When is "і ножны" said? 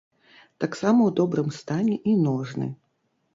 2.13-2.71